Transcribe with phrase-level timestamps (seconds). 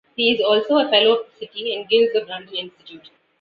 [0.15, 3.11] He is also a Fellow of the City and Guilds of London Institute.